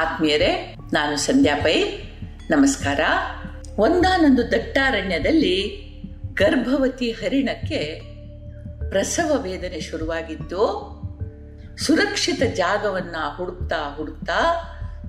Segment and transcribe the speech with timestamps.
[0.00, 1.84] ಆತ್ಮೀಯರೇ, ನಾನು ಸಂಧ್ಯಾ ಪೈ.
[2.50, 3.00] ನಮಸ್ಕಾರ.
[3.78, 5.80] ಒಂದಾನೊಂದು ದಟ್ಟಾರಣ್ಯದಲ್ಲಿ
[6.34, 8.00] ಗರ್ಭವತಿ ಹರಿಣಕ್ಕೆ
[8.90, 11.00] ಪ್ರಸವ ವೇದನೆ ಶುರುವಾಗಿದ್ದು,
[11.78, 14.62] ಸುರಕ್ಷಿತ ಜಾಗವನ್ನ ಹುಡುಕ್ತಾ ಹುಡುಕ್ತಾ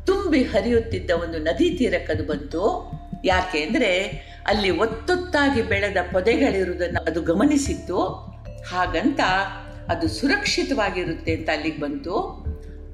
[0.05, 2.91] ತುಂಬಿ ಹರಿಯುತ್ತಿದ್ದ ಒಂದು ನದಿ ತೀರಕ್ಕದು ಬಂತು.
[3.25, 4.03] ಯಾಕೆ ಅಂದ್ರೆ
[4.47, 8.03] ಅಲ್ಲಿ ಒತ್ತೊತ್ತಾಗಿ ಬೆಳೆದ ಪೊದೆಗಳಿರುವುದನ್ನು ಅದು ಗಮನಿಸಿತ್ತು.
[8.71, 9.19] ಹಾಗಂತ
[9.89, 12.45] ಅದು ಸುರಕ್ಷಿತವಾಗಿರುತ್ತೆ ಅಂತ ಅಲ್ಲಿಗೆ ಬಂತು.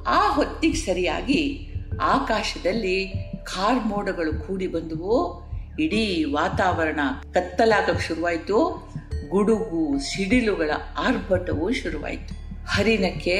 [0.08, 3.08] ಆ ಹೊತ್ತಿಗೆ ಸರಿಯಾಗಿ ಆಕಾಶದಲ್ಲಿ
[3.44, 5.44] ಕಾರ್ಮೋಡಗಳು ಕೂಡಿ ಬಂದವು,
[5.80, 7.00] ಇಡೀ ವಾತಾವರಣ
[7.34, 8.90] ಕತ್ತಲಾಗಕ್ಕೆ ಶುರುವಾಯಿತು,
[9.30, 12.66] ಗುಡುಗು ಸಿಡಿಲುಗಳ ಆರ್ಭಟವು ಶುರುವಾಯಿತು.
[12.66, 13.38] ಹರಿನಕ್ಕೆ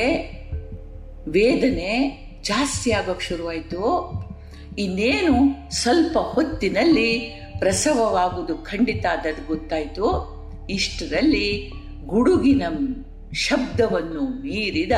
[1.28, 4.12] ವೇದನೆ ಜಾಸ್ತಿ ಆಗೋಕ್ಕೆ ಶುರುವಾಯಿತು.
[4.78, 5.36] ಇನ್ನೇನು
[5.76, 7.20] ಸ್ವಲ್ಪ ಹೊತ್ತಿನಲ್ಲಿ
[7.60, 10.38] ಪ್ರಸವವಾಗುವುದು ಖಂಡಿತ ಅದಕ್ಕೆ ಗೊತ್ತಾಯಿತು.
[10.70, 11.72] ಇಷ್ಟರಲ್ಲಿ
[12.06, 12.62] ಗುಡುಗಿನ
[13.34, 14.92] ಶಬ್ದವನ್ನು ಮೀರಿದ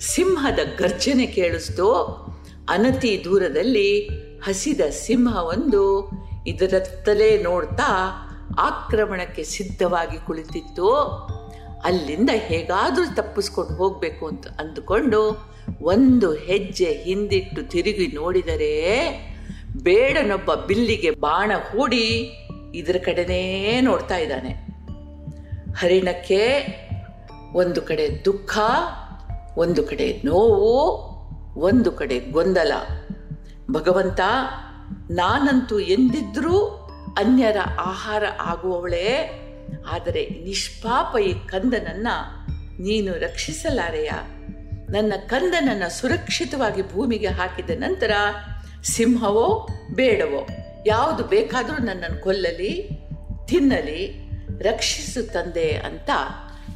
[0.00, 2.24] ಸಿಂಹದ ಗರ್ಜನೆ ಕೇಳಿಸ್ತು.
[2.68, 4.08] ಅನತಿ ದೂರದಲ್ಲಿ
[4.44, 6.10] ಹಸಿದ ಸಿಂಹವೊಂದು
[6.46, 8.10] ಇದರತ್ತಲೇ ನೋಡ್ತಾ
[8.58, 10.94] ಆಕ್ರಮಣಕ್ಕೆ ಸಿದ್ಧವಾಗಿ ಕುಳಿತಿತ್ತು.
[11.84, 15.48] ಅಲ್ಲಿಂದ ಹೇಗಾದರೂ ತಪ್ಪಿಸ್ಕೊಂಡು ಹೋಗಬೇಕು ಅಂತ ಅಂದುಕೊಂಡು
[15.82, 18.74] ಒಂದು ಹೆಜ್ಜೆ ಹಿಂದಿಟ್ಟು ತಿರುಗಿ ನೋಡಿದರೆ
[19.82, 22.32] ಬೇಡನೊಬ್ಬ ಬಿಲ್ಲಿಗೆ ಬಾಣ ಹೂಡಿ
[22.74, 24.50] ಇದರ ಕಡೆನೇ ನೋಡ್ತಾ ಇದ್ದಾನೆ.
[25.78, 26.66] ಹರಿಣಕ್ಕೆ
[27.52, 28.58] ಒಂದು ಕಡೆ ದುಃಖ,
[29.58, 31.13] ಒಂದು ಕಡೆ ನೋವು
[31.56, 32.72] ಒಂದು ಕಡೆ ಗೊಂದಲ.
[33.70, 34.20] ಭಗವಂತ,
[35.10, 36.66] ನಾನಂತೂ ಎಂದಿದ್ರೂ
[37.18, 39.40] ಅನ್ಯರ ಆಹಾರ ಆಗುವವಳೇ,
[39.92, 42.08] ಆದರೆ ನಿಷ್ಪಾಪ ಈ ಕಂದನನ್ನ
[42.78, 44.10] ನೀನು ರಕ್ಷಿಸಲಾರೆಯ.
[44.90, 48.10] ನನ್ನ ಕಂದನನ್ನ ಸುರಕ್ಷಿತವಾಗಿ ಭೂಮಿಗೆ ಹಾಕಿದ ನಂತರ
[48.82, 50.48] ಸಿಂಹವೋ, ಬೇಡವೋ,
[50.86, 53.00] ಯಾವುದು ಬೇಕಾದರೂ ನನ್ನನ್ನು ಕೊಲ್ಲಲಿ,
[53.46, 54.30] ತಿನ್ನಲಿ,
[54.60, 56.10] ರಕ್ಷಿಸು ತಂದೆ ಅಂತ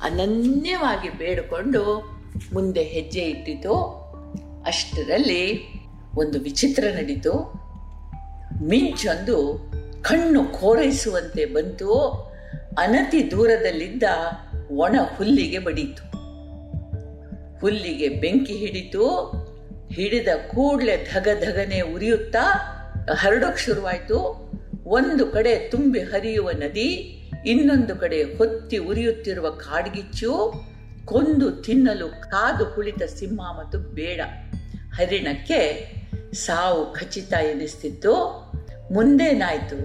[0.03, 2.11] ಅನನ್ಯವಾಗಿ ಬೇಡಿಕೊಂಡು
[2.53, 4.08] ಮುಂದೆ ಹೆಜ್ಜೆ ಇಟ್ಟಿತು.
[4.69, 5.69] ಅಷ್ಟರಲ್ಲಿ
[6.19, 7.53] ಒಂದು ವಿಚಿತ್ರ ನಡೀತು.
[8.63, 9.71] ಮಿಂಚೊಂದು
[10.03, 11.95] ಕಣ್ಣು ಕೋರೈಸುವಂತೆ ಬಂತು.
[12.79, 14.03] ಅನತಿ ದೂರದಲ್ಲಿದ್ದ
[14.71, 16.19] ಒಣ ಹುಲ್ಲಿಗೆ ಬಡೀತು.
[17.61, 19.33] ಹುಲ್ಲಿಗೆ ಬೆಂಕಿ ಹಿಡಿತು.
[19.93, 22.45] ಹಿಡಿದ ಕೂಡಲೇ ಧಗ ಧಗನೆ ಉರಿಯುತ್ತಾ
[23.15, 24.51] ಹರಡೋಕ್ ಶುರುವಾಯಿತು.
[24.87, 26.91] ಒಂದು ಕಡೆ ತುಂಬಿ ಹರಿಯುವ ನದಿ,
[27.47, 30.53] ಇನ್ನೊಂದು ಕಡೆ ಹೊತ್ತಿ ಉರಿಯುತ್ತಿರುವ ಕಾಡ್ಗಿಚ್ಚು,
[31.05, 34.21] ಕೊಂದು ತಿನ್ನಲು ಕಾದು ಕುಳಿತ ಸಿಂಹ ಮತ್ತು ಬೇಡ.
[34.99, 35.93] ಹರಿಣಕ್ಕೆ
[36.35, 38.15] ಸಾವು ಖಚಿತ ಎನಿಸ್ತಿತ್ತು.
[38.93, 39.77] ಮುಂದೇನಾಯಿತು?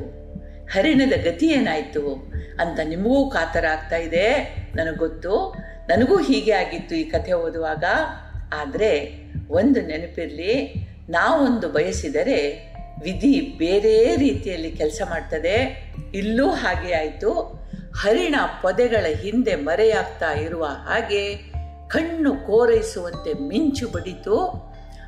[0.71, 5.55] ಹರಿಣದ ಗತಿ ಏನಾಯ್ತು ಅಂತ ನಿಮಗೂ ಕಾತರ ಆಗ್ತಾ ಇದೆ ನನಗೊತ್ತು
[5.89, 7.83] ನನಗೂ ಹೀಗೆ ಆಗಿತ್ತು ಈ ಕಥೆ ಓದುವಾಗ.
[8.53, 9.09] ಆದರೆ
[9.49, 10.73] ಒಂದು ನೆನಪಿರಲಿ,
[11.09, 12.73] ನಾವೊಂದು ಬಯಸಿದರೆ
[13.03, 15.85] ವಿಧಿ ಬೇರೆ ರೀತಿಯಲ್ಲಿ ಕೆಲಸ ಮಾಡ್ತದೆ.
[16.13, 17.31] ಇಲ್ಲೂ ಹಾಗೆ ಆಯಿತು.
[17.95, 21.35] ಹರಿಣ ಪೊದೆಗಳ ಹಿಂದೆ ಮರೆಯಾಗ್ತಾ ಇರುವ ಹಾಗೆ
[21.87, 24.63] ಕಣ್ಣು ಕೋರೈಸುವಂತೆ ಮಿಂಚು ಬಡಿತು.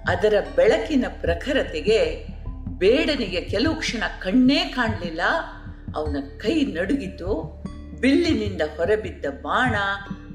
[0.08, 2.28] ಅದರ ಬೆಳಕಿನ ಪ್ರಖರತೆಗೆ
[2.78, 5.22] ಬೇಡನಿಗೆ ಕೆಲವು ಕ್ಷಣ ಕಣ್ಣೇ ಕಾಣಲಿಲ್ಲ.
[5.96, 7.62] ಅವನ ಕೈ ನಡುಗಿತು.
[8.02, 9.76] ಬಿಲ್ಲಿನಿಂದ ಹೊರಬಿದ್ದ ಬಾಣ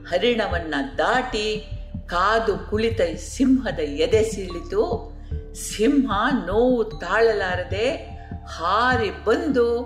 [0.09, 1.69] ಹರಿಣವನ್ನ ದಾಟಿ
[2.07, 5.13] ಕಾದು ಕುಳಿತ ಸಿಂಹದ ಎದೆ ಸೀಳಿತು.
[5.55, 6.13] ಸಿಂಹ
[6.47, 7.91] ನೋವು ತಾಳಲಾರದೆ
[8.47, 9.81] ಹಾರಿ ಬಂದು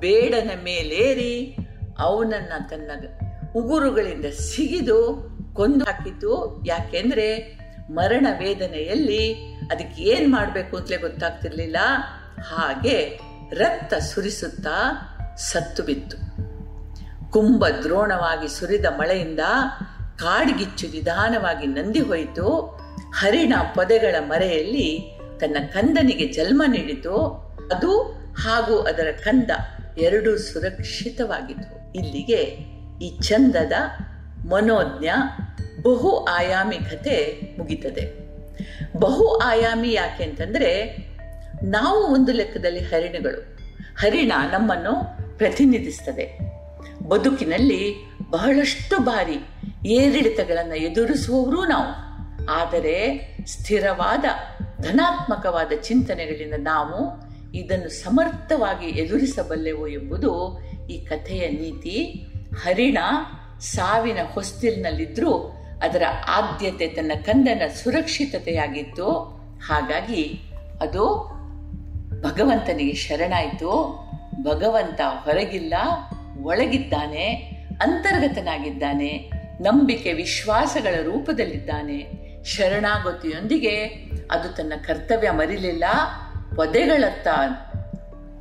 [0.00, 1.56] ಬೇಡನ ಮೇಲೇರಿ
[1.98, 2.90] ಅವನನ್ನ ತನ್ನ
[3.54, 6.62] ಉಗುರುಗಳಿಂದ ಸಿಗಿದು ಕೊಂದು ಹಾಕಿತು.
[6.66, 7.58] ಯಾಕೆಂದ್ರೆ
[7.90, 9.34] ಮರಣ ವೇದನೆಯಲ್ಲಿ
[9.72, 11.76] ಅದಕ್ಕೆ ಏನ್ ಮಾಡಬೇಕು ಅಂತಲೇ ಗೊತ್ತಾಗ್ತಿರ್ಲಿಲ್ಲ.
[12.44, 13.20] ಹಾಗೆ
[13.52, 14.92] ರಕ್ತ ಸುರಿಸುತ್ತಾ
[15.36, 16.16] ಸತ್ತು ಬಿತ್ತು.
[17.30, 19.40] ಕುಂಭ ದ್ರೋಣವಾಗಿ ಸುರಿದ ಮಳೆಯಿಂದ
[20.18, 22.78] ಕಾಡ್ಗಿಚ್ಚು ನಿಧಾನವಾಗಿ ನಂದಿ ಹೋಯಿತು.
[23.14, 27.16] ಹರಿಣ ಪೊದೆಗಳ ಮರೆಯಲ್ಲಿ ತನ್ನ ಕಂದನಿಗೆ ಜನ್ಮ ನೀಡಿತು.
[27.72, 28.02] ಅದು
[28.38, 29.50] ಹಾಗೂ ಅದರ ಕಂದ
[29.98, 31.92] ಎರಡೂ ಸುರಕ್ಷಿತವಾಗಿತ್ತು.
[31.94, 32.58] ಇಲ್ಲಿಗೆ
[33.04, 33.72] ಈ ಚಂದದ
[34.48, 35.08] ಮನೋಜ್ಞ
[35.88, 38.18] ಬಹು ಆಯಾಮಿ ಕಥೆ ಮುಗಿತದೆ.
[38.98, 40.96] ಬಹು ಆಯಾಮಿ ಯಾಕೆ ಅಂತಂದ್ರೆ,
[41.62, 43.58] ನಾವು ಒಂದು ಲೆಕ್ಕದಲ್ಲಿ ಹರಿಣಗಳು.
[44.00, 44.92] ಹರಿಣ ನಮ್ಮನ್ನು
[45.38, 46.38] ಪ್ರತಿನಿಧಿಸ್ತದೆ.
[47.08, 47.94] ಬದುಕಿನಲ್ಲಿ
[48.30, 49.38] ಬಹಳಷ್ಟು ಬಾರಿ
[49.88, 52.08] ಏರಿಳಿತಗಳನ್ನು ಎದುರಿಸುವವರೂ ನಾವು.
[52.50, 54.24] ಆದರೆ ಸ್ಥಿರವಾದ,
[54.82, 57.22] ಧನಾತ್ಮಕವಾದ ಚಿಂತನೆಗಳಿಂದ ನಾವು
[57.54, 62.26] ಇದನ್ನು ಸಮರ್ಥವಾಗಿ ಎದುರಿಸಬಲ್ಲೆವು ಎಂಬುದು ಈ ಕಥೆಯ ನೀತಿ.
[62.64, 62.98] ಹರಿಣ
[63.60, 69.12] ಸಾವಿನ ಹೊಸ್ತಿಲಿನಲ್ಲಿದ್ದರೂ ಅದರ ಆದ್ಯತೆ ತನ್ನ ಕಂದನ ಸುರಕ್ಷಿತತೆಯಾಗಿತ್ತು.
[69.66, 70.40] ಹಾಗಾಗಿ
[70.80, 71.38] ಅದು
[72.20, 73.98] ಭಗವಂತನಿಗೆ ಶರಣಾಯಿತು.
[74.42, 75.74] ಭಗವಂತ ಹೊರಗಿಲ್ಲ,
[76.42, 77.26] ಒಳಗಿದ್ದಾನೆ,
[77.80, 79.30] ಅಂತರ್ಗತನಾಗಿದ್ದಾನೆ,
[79.60, 82.28] ನಂಬಿಕೆ ವಿಶ್ವಾಸಗಳ ರೂಪದಲ್ಲಿದ್ದಾನೆ.
[82.44, 83.74] ಶರಣಾಗತಿಯೊಂದಿಗೆ
[84.30, 85.84] ಅದು ತನ್ನ ಕರ್ತವ್ಯ ಮರಿಲಿಲ್ಲ.
[86.56, 87.28] ಪೊದೆಗಳತ್ತ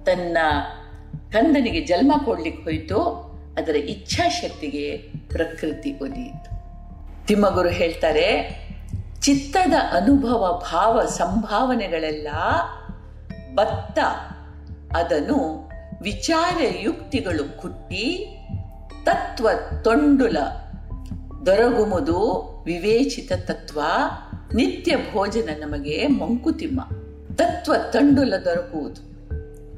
[0.06, 0.38] ತನ್ನ
[1.32, 3.02] ಕಂದನಿಗೆ ಜನ್ಮ ಕೊಡ್ಲಿಕ್ಕೆ ಹೋಯಿತು.
[3.58, 4.98] ಅದರ ಇಚ್ಛಾಶಕ್ತಿಗೆ
[5.30, 6.57] ಪ್ರಕೃತಿ ಒಲಿಯಿತು.
[7.28, 8.58] ತಿಮ್ಮಗುರು ಹೇಳ್ತಾರೆ,
[9.20, 12.28] ಚಿತ್ತದ ಅನುಭವ, ಭಾವ, ಸಂಭಾವನೆಗಳೆಲ್ಲ
[13.56, 14.00] ಬತ್ತ.
[14.98, 15.70] ಅದನ್ನು
[16.02, 18.28] ವಿಚಾರ ಯುಕ್ತಿಗಳು ಕುಟ್ಟಿ,
[19.06, 19.50] ತತ್ವ
[19.84, 20.38] ತೊಂಡುಲ,
[21.46, 23.82] ದೊರಗುಮುದು ವಿವೇಚಿತ ತತ್ವ,
[24.54, 26.82] ನಿತ್ಯ ಭೋಜನ ನಮಗೆ ಮಂಕುತಿಮ್ಮ.
[27.36, 29.02] ತತ್ವ ತಂಡುಲ ದೊರಕುವುದು.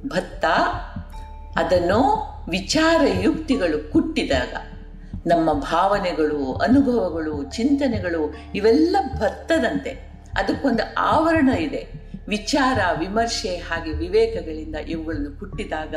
[0.07, 0.45] ಭತ್ತ
[1.57, 4.78] ಅದನ್ನು ವಿಚಾರ ಯುಕ್ತಿಗಳು ಕುಟ್ಟಿದಾಗ.
[5.27, 9.89] ನಮ್ಮ ಭಾವನೆಗಳು, ಅನುಭವಗಳು, ಚಿಂತನೆಗಳು ಇವೆಲ್ಲ ಭತ್ತದಂತೆ.
[10.37, 11.87] ಅದಕ್ಕೊಂದು ಆವರಣ ಇದೆ.
[12.27, 15.95] ವಿಚಾರ, ವಿಮರ್ಶೆ ಹಾಗೆ ವಿವೇಕಗಳಿಂದ ಇವುಗಳನ್ನು ಹುಟ್ಟಿದಾಗ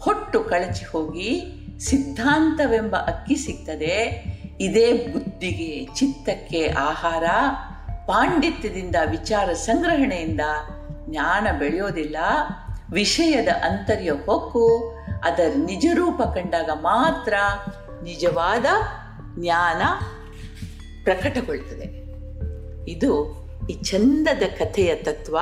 [0.00, 4.24] ಹೊಟ್ಟು ಕಳಚಿ ಹೋಗಿ ಸಿದ್ಧಾಂತವೆಂಬ ಅಕ್ಕಿ ಸಿಗ್ತದೆ.
[4.60, 7.24] ಇದೇ ಬುದ್ಧಿಗೆ, ಚಿತ್ತಕ್ಕೆ ಆಹಾರ.
[8.06, 10.40] ಪಾಂಡಿತ್ಯದಿಂದ ವಿಚಾರ ಸಂಗ್ರಹಣೆಯಿಂದ
[11.08, 12.16] ಜ್ಞಾನ ಬೆಳೆಯೋದಿಲ್ಲ.
[12.92, 14.94] ವಿಷಯದ ಅಂತರ್ಯ ಹೊಕ್ಕು.
[15.24, 17.34] ಅದರ ನಿಜರೂಪ ಕಂಡಾಗ ಮಾತ್ರ
[18.04, 18.64] ನಿಜವಾದ
[19.38, 19.82] ಜ್ಞಾನ
[21.04, 22.04] ಪ್ರಕಟಗೊಳ್ತದೆ.
[22.90, 25.38] ಇದು ಈ ಚಂದದ ಕಥೆಯ ತತ್ವ.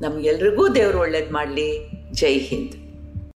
[0.00, 1.90] ನಮ್ಗೆಲ್ರಿಗೂ ದೇವರು ಒಳ್ಳೇದು ಮಾಡಲಿ.
[2.12, 2.85] ಜೈ ಹಿಂದ್.